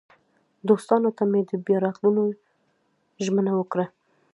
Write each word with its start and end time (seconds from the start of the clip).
دوستانو 0.67 1.09
ته 1.17 1.23
مې 1.31 1.41
د 1.49 1.51
بیا 1.65 1.77
راتلو 1.85 2.23
ژمنه 3.25 3.51
وکړه. 3.55 3.85